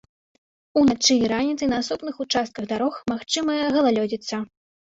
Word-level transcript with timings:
Уначы 0.79 1.13
і 1.25 1.29
раніцай 1.33 1.69
на 1.71 1.77
асобных 1.85 2.15
участках 2.25 2.63
дарог 2.75 2.93
магчымая 3.15 3.63
галалёдзіца. 3.77 4.35